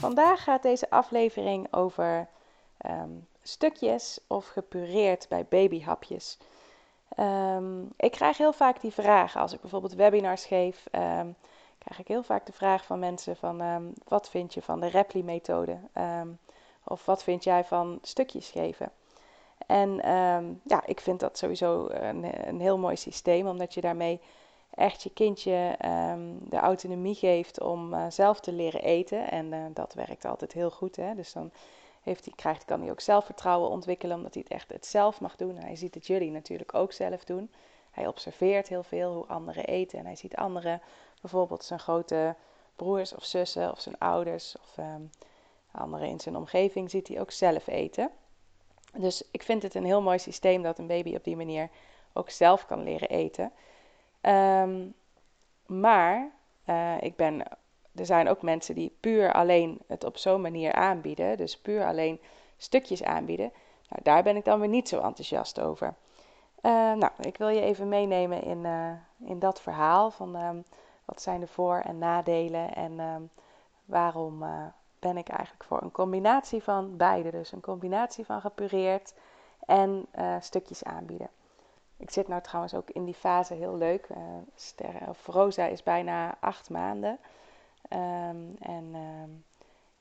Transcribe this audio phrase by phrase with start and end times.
[0.00, 2.28] Vandaag gaat deze aflevering over
[2.76, 3.10] ehm,
[3.42, 6.38] stukjes of gepureerd bij babyhapjes.
[7.18, 10.84] Um, ik krijg heel vaak die vraag als ik bijvoorbeeld webinars geef.
[10.92, 11.36] Um,
[11.78, 15.78] krijg ik heel vaak de vraag van mensen van wat vind je van de Repli-methode?
[16.84, 18.92] of wat vind jij van stukjes geven?
[19.66, 19.90] En
[20.64, 24.20] ja, ik vind dat sowieso een, een heel mooi systeem, omdat je daarmee
[24.70, 29.30] echt je kindje um, de autonomie geeft om uh, zelf te leren eten.
[29.30, 30.96] En uh, dat werkt altijd heel goed.
[30.96, 31.14] Hè?
[31.14, 31.50] Dus dan
[32.02, 35.36] heeft hij, krijgt, kan hij ook zelfvertrouwen ontwikkelen, omdat hij het echt het zelf mag
[35.36, 35.56] doen.
[35.56, 37.50] En hij ziet het jullie natuurlijk ook zelf doen.
[37.90, 39.98] Hij observeert heel veel hoe anderen eten.
[39.98, 40.80] En hij ziet anderen,
[41.20, 42.34] bijvoorbeeld zijn grote
[42.76, 45.10] broers of zussen of zijn ouders of um,
[45.70, 48.10] anderen in zijn omgeving, ziet hij ook zelf eten.
[48.98, 51.68] Dus ik vind het een heel mooi systeem dat een baby op die manier
[52.12, 53.52] ook zelf kan leren eten.
[54.22, 54.94] Um,
[55.66, 56.30] maar
[56.66, 57.42] uh, ik ben,
[57.94, 61.36] er zijn ook mensen die puur alleen het op zo'n manier aanbieden.
[61.36, 62.20] Dus puur alleen
[62.56, 63.52] stukjes aanbieden.
[63.88, 65.94] Nou, daar ben ik dan weer niet zo enthousiast over.
[66.62, 70.64] Uh, nou, ik wil je even meenemen in, uh, in dat verhaal van um,
[71.04, 73.30] wat zijn de voor- en nadelen en um,
[73.84, 74.44] waarom
[74.98, 77.30] ben ik eigenlijk voor een combinatie van beide.
[77.30, 79.14] Dus een combinatie van gepureerd
[79.66, 80.06] en
[80.40, 81.28] stukjes aanbieden.
[82.00, 84.08] Ik zit nou trouwens ook in die fase heel leuk.
[84.08, 84.16] Uh,
[84.54, 87.18] Sterre, of Rosa is bijna acht maanden.
[87.92, 89.44] Um, en um,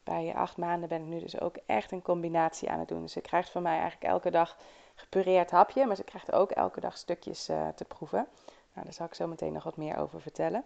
[0.03, 3.01] bij acht maanden ben ik nu dus ook echt een combinatie aan het doen.
[3.01, 4.57] Dus ze krijgt van mij eigenlijk elke dag
[4.95, 8.27] gepureerd hapje, maar ze krijgt ook elke dag stukjes uh, te proeven.
[8.73, 10.63] Nou, daar zal ik zo meteen nog wat meer over vertellen.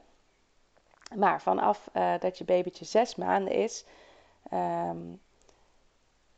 [1.16, 3.86] Maar vanaf uh, dat je babytje zes maanden is,
[4.54, 5.22] um,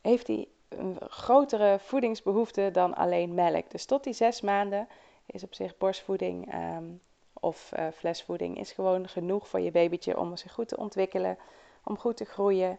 [0.00, 3.70] heeft hij een grotere voedingsbehoefte dan alleen melk.
[3.70, 4.88] Dus tot die zes maanden
[5.26, 7.00] is op zich borstvoeding um,
[7.40, 11.38] of uh, flesvoeding is gewoon genoeg voor je babytje om zich goed te ontwikkelen,
[11.84, 12.70] om goed te groeien.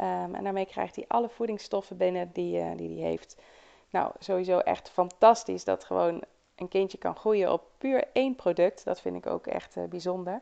[0.00, 3.36] Um, en daarmee krijgt hij alle voedingsstoffen binnen die hij uh, die die heeft.
[3.90, 6.22] Nou, sowieso echt fantastisch dat gewoon
[6.54, 8.84] een kindje kan groeien op puur één product.
[8.84, 10.40] Dat vind ik ook echt uh, bijzonder.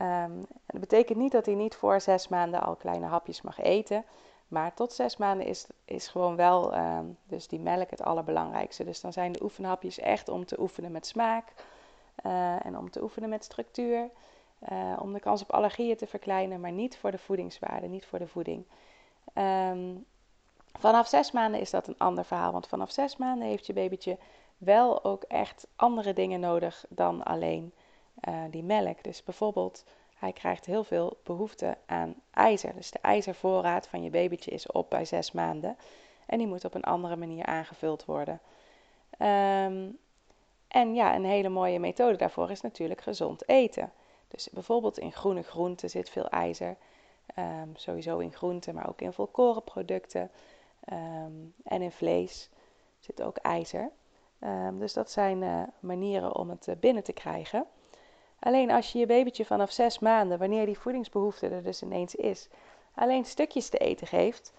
[0.00, 4.04] Um, dat betekent niet dat hij niet voor zes maanden al kleine hapjes mag eten.
[4.52, 8.84] Maar tot zes maanden is, is gewoon wel uh, dus die melk het allerbelangrijkste.
[8.84, 11.52] Dus dan zijn de oefenhapjes echt om te oefenen met smaak
[12.26, 14.10] uh, en om te oefenen met structuur.
[14.72, 18.18] Uh, om de kans op allergieën te verkleinen, maar niet voor de voedingswaarde, niet voor
[18.18, 18.66] de voeding.
[19.34, 20.04] Um,
[20.78, 22.52] vanaf zes maanden is dat een ander verhaal.
[22.52, 24.18] Want vanaf zes maanden heeft je babytje
[24.58, 27.72] wel ook echt andere dingen nodig dan alleen
[28.28, 29.02] uh, die melk.
[29.02, 29.84] Dus bijvoorbeeld
[30.22, 32.74] hij krijgt heel veel behoefte aan ijzer.
[32.74, 35.76] Dus de ijzervoorraad van je babytje is op bij zes maanden.
[36.26, 38.40] En die moet op een andere manier aangevuld worden.
[39.18, 39.98] Um,
[40.68, 43.92] en ja, een hele mooie methode daarvoor is natuurlijk gezond eten.
[44.28, 46.76] Dus bijvoorbeeld in groene groenten zit veel ijzer.
[47.38, 50.30] Um, sowieso in groenten, maar ook in volkorenproducten.
[50.92, 52.50] Um, en in vlees
[52.98, 53.90] zit ook ijzer.
[54.72, 57.66] dus dat zijn uh, manieren om het uh, binnen te krijgen.
[58.42, 62.48] Alleen als je je babytje vanaf zes maanden, wanneer die voedingsbehoefte er dus ineens is,
[62.94, 64.52] alleen stukjes te eten geeft,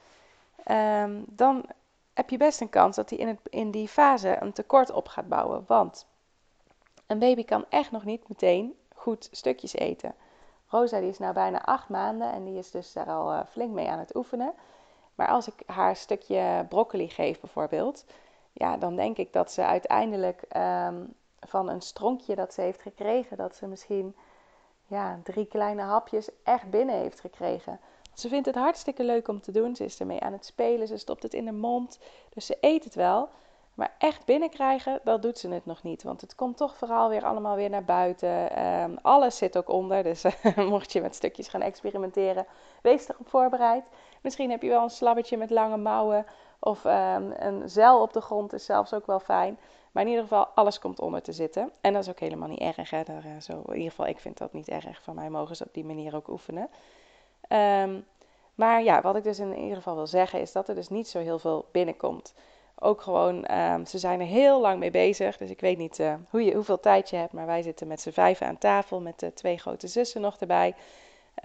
[0.71, 1.65] um, dan
[2.13, 5.27] heb je best een kans dat hij in, in die fase een tekort op gaat
[5.27, 5.63] bouwen.
[5.67, 6.05] Want
[7.07, 10.15] een baby kan echt nog niet meteen goed stukjes eten.
[10.67, 13.71] Rosa die is nu bijna acht maanden en die is dus daar al uh, flink
[13.71, 14.53] mee aan het oefenen.
[15.15, 18.05] Maar als ik haar een stukje broccoli geef bijvoorbeeld,
[18.53, 21.13] ja, dan denk ik dat ze uiteindelijk um,
[21.47, 24.15] van een stronkje dat ze heeft gekregen, dat ze misschien
[24.87, 27.79] ja, drie kleine hapjes echt binnen heeft gekregen.
[28.13, 29.75] Ze vindt het hartstikke leuk om te doen.
[29.75, 30.87] Ze is ermee aan het spelen.
[30.87, 31.99] Ze stopt het in de mond.
[32.29, 33.29] Dus ze eet het wel.
[33.73, 36.03] Maar echt binnenkrijgen, dat doet ze het nog niet.
[36.03, 38.65] Want het komt toch vooral weer allemaal weer naar buiten.
[38.65, 40.03] Um, alles zit ook onder.
[40.03, 40.25] Dus
[40.55, 42.45] mocht je met stukjes gaan experimenteren,
[42.81, 43.83] wees erop voorbereid.
[44.21, 46.25] Misschien heb je wel een slabbertje met lange mouwen.
[46.59, 49.59] Of um, een zeil op de grond is zelfs ook wel fijn.
[49.93, 51.71] Maar in ieder geval, alles komt onder te zitten.
[51.81, 52.87] En dat is ook helemaal niet erg.
[53.43, 55.03] Zo, in ieder geval, ik vind dat niet erg.
[55.03, 56.69] Van mij mogen ze op die manier ook oefenen.
[57.49, 58.05] Um,
[58.55, 61.07] maar ja, wat ik dus in ieder geval wil zeggen, is dat er dus niet
[61.07, 62.33] zo heel veel binnenkomt.
[62.79, 65.37] Ook gewoon, um, ze zijn er heel lang mee bezig.
[65.37, 67.33] Dus ik weet niet uh, hoe je, hoeveel tijd je hebt.
[67.33, 70.75] Maar wij zitten met z'n vijven aan tafel met de twee grote zussen nog erbij.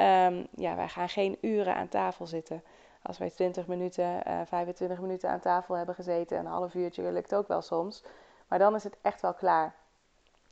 [0.00, 2.62] Um, ja, wij gaan geen uren aan tafel zitten.
[3.02, 7.34] Als wij 20 minuten, uh, 25 minuten aan tafel hebben gezeten, een half uurtje lukt
[7.34, 8.02] ook wel soms.
[8.48, 9.74] Maar dan is het echt wel klaar.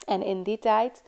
[0.06, 1.02] En in die tijd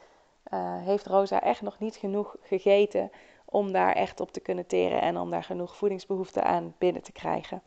[0.53, 3.11] uh, heeft Rosa echt nog niet genoeg gegeten
[3.45, 7.13] om daar echt op te kunnen teren en om daar genoeg voedingsbehoeften aan binnen te
[7.13, 7.63] krijgen.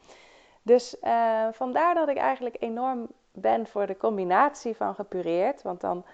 [0.62, 5.62] Dus uh, vandaar dat ik eigenlijk enorm ben voor de combinatie van gepureerd.
[5.62, 6.06] Want dan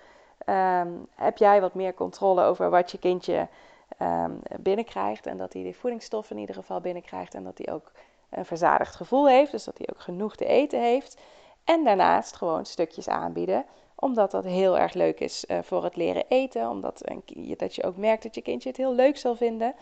[0.45, 3.47] um, heb jij wat meer controle over wat je kindje
[4.01, 5.25] um, binnenkrijgt.
[5.25, 7.33] En dat hij de voedingsstoffen in ieder geval binnenkrijgt.
[7.33, 7.91] En dat hij ook
[8.29, 9.51] een verzadigd gevoel heeft.
[9.51, 11.21] Dus dat hij ook genoeg te eten heeft.
[11.67, 13.65] En daarnaast gewoon stukjes aanbieden
[13.99, 16.69] omdat dat heel erg leuk is uh, voor het leren eten.
[16.69, 17.01] Omdat
[17.57, 19.75] dat je ook merkt dat je kindje het heel leuk zal vinden.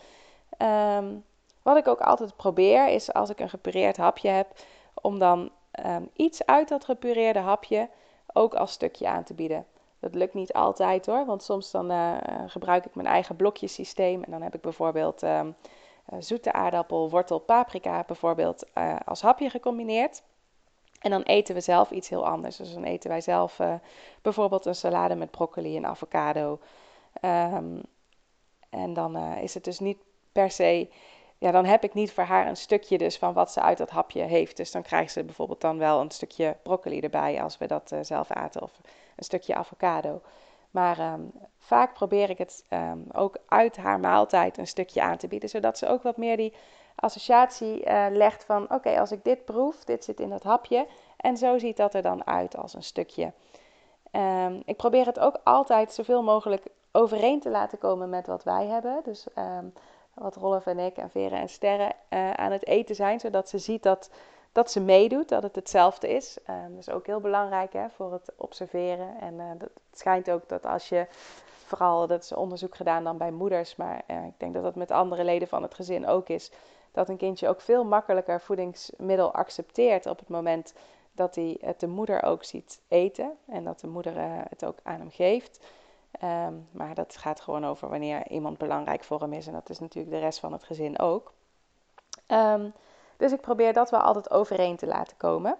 [0.58, 1.24] Um,
[1.62, 4.46] wat ik ook altijd probeer is als ik een gepureerd hapje heb.
[4.94, 5.50] Om dan
[5.86, 7.88] um, iets uit dat gepureerde hapje
[8.32, 9.66] ook als stukje aan te bieden.
[10.00, 12.16] Dat lukt niet altijd hoor, want soms dan uh,
[12.46, 14.22] gebruik ik mijn eigen blokjesysteem.
[14.22, 15.56] En dan heb ik bijvoorbeeld um,
[16.18, 18.64] zoete aardappel, wortel, paprika bijvoorbeeld
[19.04, 20.22] als hapje gecombineerd.
[21.00, 22.56] En dan eten we zelf iets heel anders.
[22.56, 23.74] Dus dan eten wij zelf uh,
[24.22, 26.58] bijvoorbeeld een salade met broccoli en avocado.
[27.20, 27.82] Um,
[28.70, 29.98] en dan uh, is het dus niet
[30.32, 30.88] per se.
[31.38, 33.90] Ja, dan heb ik niet voor haar een stukje dus van wat ze uit dat
[33.90, 34.56] hapje heeft.
[34.56, 37.98] Dus dan krijgt ze bijvoorbeeld dan wel een stukje broccoli erbij als we dat uh,
[38.02, 38.62] zelf aten.
[38.62, 38.80] Of
[39.16, 40.20] een stukje avocado.
[40.70, 45.28] Maar um, vaak probeer ik het um, ook uit haar maaltijd een stukje aan te
[45.28, 45.48] bieden.
[45.48, 46.52] Zodat ze ook wat meer die
[46.96, 50.86] associatie uh, legt van: oké, als ik dit proef, dit zit in dat hapje.
[51.16, 53.32] En zo ziet dat er dan uit als een stukje.
[54.12, 58.66] Um, ik probeer het ook altijd zoveel mogelijk overeen te laten komen met wat wij
[58.66, 59.00] hebben.
[59.04, 59.72] Dus um,
[60.14, 63.58] wat Rolf en ik en Veren en Sterren uh, aan het eten zijn, zodat ze
[63.58, 64.10] ziet dat,
[64.52, 66.38] dat ze meedoet, dat het hetzelfde is.
[66.50, 69.20] Um, dat is ook heel belangrijk hè, voor het observeren.
[69.20, 71.06] En uh, dat, het schijnt ook dat als je
[71.66, 75.24] vooral, dat is onderzoek gedaan dan bij moeders, maar ik denk dat dat met andere
[75.24, 76.52] leden van het gezin ook is
[76.96, 80.74] dat een kindje ook veel makkelijker voedingsmiddel accepteert op het moment
[81.12, 84.78] dat hij het de moeder ook ziet eten en dat de moeder uh, het ook
[84.82, 85.60] aan hem geeft.
[86.22, 89.78] Um, maar dat gaat gewoon over wanneer iemand belangrijk voor hem is en dat is
[89.78, 91.32] natuurlijk de rest van het gezin ook.
[92.28, 92.72] Um,
[93.16, 95.56] dus ik probeer dat wel altijd overeen te laten komen.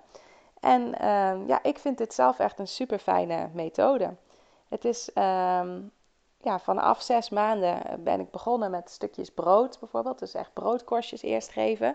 [0.60, 4.14] En um, ja, ik vind dit zelf echt een super fijne methode.
[4.68, 5.10] Het is
[6.46, 10.18] ja, vanaf zes maanden ben ik begonnen met stukjes brood bijvoorbeeld.
[10.18, 11.88] Dus echt broodkorstjes eerst geven.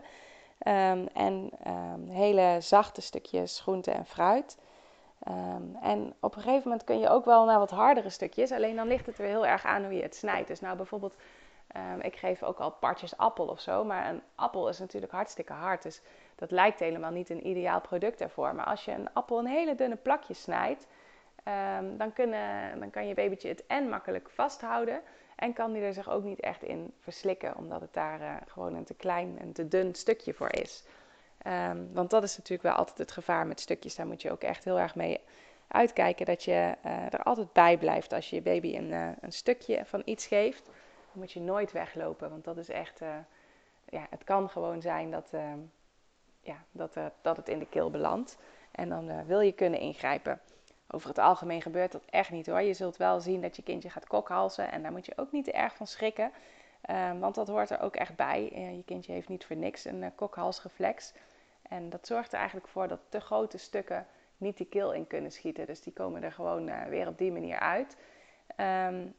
[0.67, 4.57] Um, en um, hele zachte stukjes groente en fruit.
[5.27, 8.51] Um, en op een gegeven moment kun je ook wel naar wat hardere stukjes.
[8.51, 10.47] Alleen dan ligt het er heel erg aan hoe je het snijdt.
[10.47, 11.15] Dus nou bijvoorbeeld,
[12.01, 13.83] ik geef ook al partjes appel of zo.
[13.83, 15.83] Maar een appel is natuurlijk hartstikke hard.
[15.83, 16.01] Dus
[16.35, 18.55] dat lijkt helemaal niet een ideaal product ervoor.
[18.55, 20.87] Maar als je een appel in hele dunne plakjes snijdt
[21.47, 25.01] Um, dan, kunnen, dan kan je babytje het en makkelijk vasthouden.
[25.35, 28.75] En kan die er zich ook niet echt in verslikken, omdat het daar uh, gewoon
[28.75, 30.83] een te klein en te dun stukje voor is.
[31.47, 33.95] Um, want dat is natuurlijk wel altijd het gevaar met stukjes.
[33.95, 35.19] Daar moet je ook echt heel erg mee
[35.67, 39.31] uitkijken dat je uh, er altijd bij blijft als je je baby een, uh, een
[39.31, 40.65] stukje van iets geeft.
[40.65, 40.73] Dan
[41.13, 42.99] moet je nooit weglopen, want dat is echt.
[43.85, 45.59] ja, het kan gewoon zijn dat, ehm,
[46.41, 48.37] ja, dat, dat het in de keel belandt.
[48.71, 50.39] En dan wil je kunnen ingrijpen.
[50.93, 52.61] Over het algemeen gebeurt dat echt niet hoor.
[52.61, 55.45] Je zult wel zien dat je kindje gaat kokhalzen en daar moet je ook niet
[55.45, 56.31] te erg van schrikken.
[56.89, 58.51] Um, want dat hoort er ook echt bij.
[58.53, 61.13] Uh, je kindje heeft niet voor niks een uh, kokhalsreflex.
[61.61, 64.05] En dat zorgt er eigenlijk voor dat te grote stukken
[64.37, 65.65] niet die keel in kunnen schieten.
[65.65, 67.95] Dus die komen er gewoon uh, weer op die manier uit.
[68.57, 69.13] Um,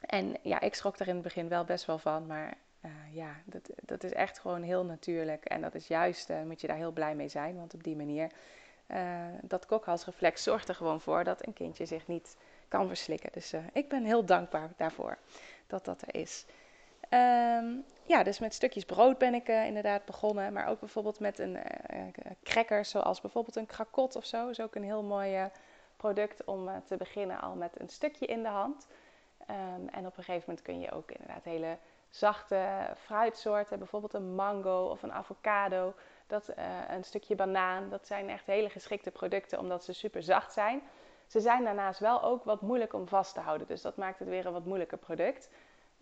[0.00, 2.26] en ja, ik schrok er in het begin wel best wel van.
[2.26, 2.56] Maar
[3.10, 5.44] ja, dat, dat is echt gewoon heel natuurlijk.
[5.44, 7.56] En dat is juist, moet je daar heel blij mee zijn.
[7.56, 8.30] Want op die manier
[9.42, 12.36] dat kokhalsreflex zorgt er gewoon voor dat een kindje zich niet
[12.68, 13.32] kan verslikken.
[13.32, 15.18] Dus uh, ik ben heel dankbaar daarvoor
[15.66, 16.44] dat dat er is.
[17.10, 20.52] Um, ja, dus met stukjes brood ben ik uh, inderdaad begonnen.
[20.52, 21.58] Maar ook bijvoorbeeld met een
[22.42, 24.48] cracker, zoals bijvoorbeeld een krakot of zo.
[24.48, 25.50] is ook een heel mooi
[25.96, 28.86] product om te beginnen al met een stukje in de hand.
[29.50, 34.34] Um, en op een gegeven moment kun je ook inderdaad hele zachte fruitsoorten, bijvoorbeeld een
[34.34, 35.94] mango of een avocado
[36.26, 37.90] dat, uh, een stukje banaan.
[37.90, 40.82] Dat zijn echt hele geschikte producten omdat ze super zacht zijn.
[41.26, 43.66] Ze zijn daarnaast wel ook wat moeilijk om vast te houden.
[43.66, 45.50] Dus dat maakt het weer een wat moeilijker product.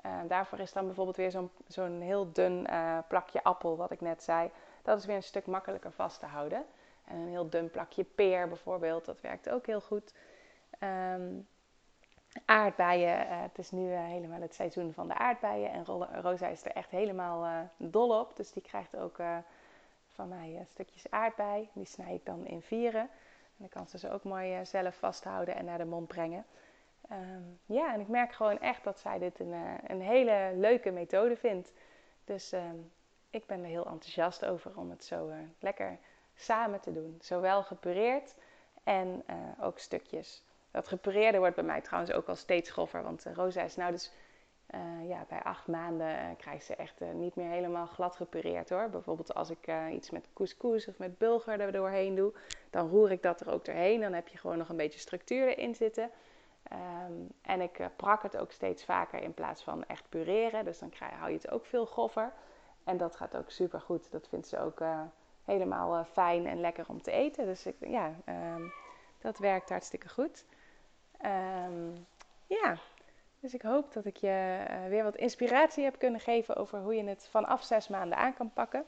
[0.06, 4.22] Uh, daarvoor is dan bijvoorbeeld weer zo'n heel dun uh, plakje appel, wat ik net
[4.22, 4.50] zei.
[4.82, 6.64] Dat is weer een stuk makkelijker vast te houden.
[7.04, 10.14] En een heel dun plakje peer bijvoorbeeld, dat werkt ook heel goed.
[10.80, 11.48] Um,
[12.44, 15.70] aardbeien, het is nu helemaal het seizoen van de aardbeien.
[15.70, 15.84] En
[16.22, 18.36] Rosa is er echt helemaal dol op.
[18.36, 19.16] Dus die krijgt ook
[20.12, 21.68] van mij stukjes aardbei.
[21.72, 23.00] Die snij ik dan in vieren.
[23.00, 26.44] En dan kan ze ze ook mooi zelf vasthouden en naar de mond brengen.
[27.08, 30.90] Ehm, ja, en ik merk gewoon echt dat zij dit een, eh, een hele leuke
[30.90, 31.72] methode vindt.
[32.24, 32.76] Dus ehm,
[33.30, 35.98] ik ben er heel enthousiast over om het zo lekker
[36.34, 37.18] samen te doen.
[37.20, 38.34] Zowel gepureerd
[38.82, 39.24] en
[39.60, 40.42] ook stukjes.
[40.72, 43.02] Dat gepureerde wordt bij mij trouwens ook al steeds groffer.
[43.02, 44.12] Want Rosa is nou dus
[44.74, 48.88] uh, ja, bij acht maanden uh, krijgt ze echt niet meer helemaal glad gepureerd hoor.
[48.90, 52.32] Bijvoorbeeld als ik iets met couscous of met bulgur er doorheen doe,
[52.70, 54.00] dan roer ik dat er ook doorheen.
[54.00, 56.10] Dan heb je gewoon nog een beetje structuur erin zitten.
[56.72, 60.64] Um, en ik prak het ook steeds vaker in plaats van echt pureren.
[60.64, 62.32] Dus dan krijg, hou je het ook veel groffer.
[62.84, 64.10] En dat gaat ook super goed.
[64.10, 64.82] Dat vindt ze ook
[65.44, 67.46] helemaal fijn en lekker om te eten.
[67.46, 68.14] Dus ik, ja,
[68.56, 68.72] um,
[69.18, 70.44] dat werkt hartstikke goed.
[71.24, 72.06] Um,
[72.46, 72.76] ja,
[73.40, 76.94] dus ik hoop dat ik je uh, weer wat inspiratie heb kunnen geven over hoe
[76.94, 78.84] je het vanaf zes maanden aan kan pakken.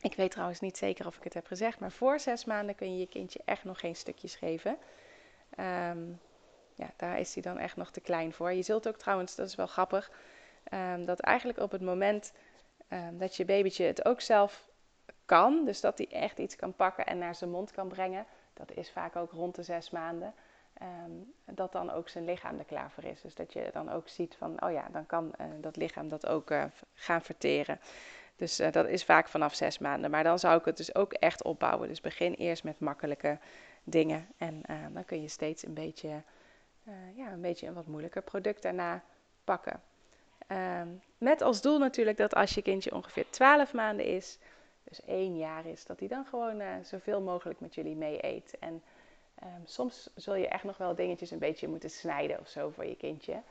[0.00, 2.92] Ik weet trouwens niet zeker of ik het heb gezegd, maar voor zes maanden kun
[2.92, 4.78] je je kindje echt nog geen stukjes geven.
[5.58, 6.20] Um,
[6.74, 8.52] ja, daar is hij dan echt nog te klein voor.
[8.52, 10.10] Je zult ook trouwens, dat is wel grappig,
[10.72, 12.32] um, dat eigenlijk op het moment
[13.12, 14.68] dat je babytje het ook zelf
[15.24, 18.72] kan, dus dat hij echt iets kan pakken en naar zijn mond kan brengen, dat
[18.72, 20.34] is vaak ook rond de zes maanden.
[20.82, 23.20] Um, dat dan ook zijn lichaam er klaar voor is.
[23.20, 26.26] Dus dat je dan ook ziet van, oh ja, dan kan uh, dat lichaam dat
[26.26, 26.64] ook uh,
[26.94, 27.80] gaan verteren.
[28.36, 30.10] Dus uh, dat is vaak vanaf zes maanden.
[30.10, 31.88] Maar dan zou ik het dus ook echt opbouwen.
[31.88, 33.38] Dus begin eerst met makkelijke
[33.84, 34.28] dingen.
[34.36, 34.62] En
[34.92, 36.22] dan kun je steeds een beetje,
[37.14, 39.02] ja, een beetje een wat moeilijker product daarna
[39.44, 39.82] pakken.
[40.48, 44.38] Um, met als doel natuurlijk dat als je kindje ongeveer 12 maanden is,
[44.84, 48.58] dus één jaar is, dat hij dan gewoon zoveel mogelijk met jullie mee eet.
[48.58, 48.82] En
[49.42, 52.86] Um, soms zul je echt nog wel dingetjes een beetje moeten snijden of zo voor
[52.86, 53.42] je kindje.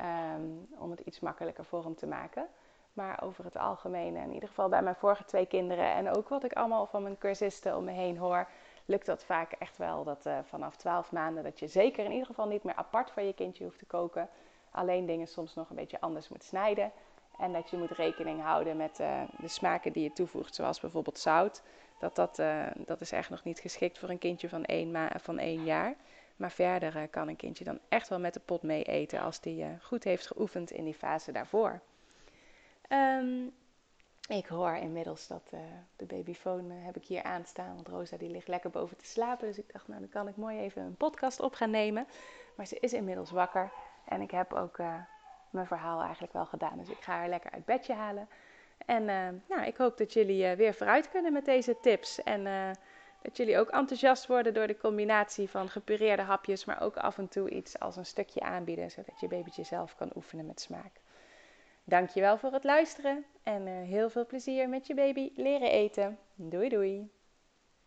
[0.00, 2.48] Um, om het iets makkelijker voor hem te maken.
[2.92, 6.44] Maar over het algemeen, in ieder geval bij mijn vorige twee kinderen en ook wat
[6.44, 8.48] ik allemaal van mijn cursisten om me heen hoor,
[8.84, 10.04] lukt dat vaak echt wel.
[10.04, 13.22] Dat uh, vanaf 12 maanden dat je zeker in ieder geval niet meer apart voor
[13.22, 14.28] je kindje hoeft te koken.
[14.70, 16.92] Alleen dingen soms nog een beetje anders moet snijden.
[17.38, 21.18] En dat je moet rekening houden met uh, de smaken die je toevoegt, zoals bijvoorbeeld
[21.18, 21.62] zout
[21.98, 25.38] dat, dat, uh, dat is echt nog niet geschikt voor een kindje van één, van
[25.38, 25.94] één jaar.
[26.36, 29.40] Maar verder uh, kan een kindje dan echt wel met de pot mee eten als
[29.40, 31.80] die goed heeft geoefend in die fase daarvoor.
[32.88, 33.52] Um,
[34.28, 35.50] ik hoor inmiddels dat
[35.96, 39.46] de babyfoon heb ik hier aanstaan, want Rosa die ligt lekker boven te slapen.
[39.46, 42.06] Dus ik dacht, nou dan kan ik mooi even een podcast op gaan nemen.
[42.54, 43.72] Maar ze is inmiddels wakker
[44.04, 44.78] en ik heb ook
[45.54, 46.78] mijn verhaal eigenlijk wel gedaan.
[46.78, 48.28] Dus ik ga haar lekker uit bedje halen.
[48.86, 52.22] En uh, nou, ik hoop dat jullie uh, weer vooruit kunnen met deze tips.
[52.22, 52.70] En uh,
[53.22, 57.28] dat jullie ook enthousiast worden door de combinatie van gepureerde hapjes, maar ook af en
[57.28, 61.00] toe iets als een stukje aanbieden, zodat je babytje zelf kan oefenen met smaak.
[61.84, 66.18] Dankjewel voor het luisteren en heel veel plezier met je baby leren eten.
[66.34, 67.10] Doei doei!